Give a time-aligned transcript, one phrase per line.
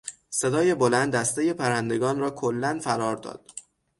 [0.29, 3.51] صدای بلند دستهی پرندگان را کلا فرار داد.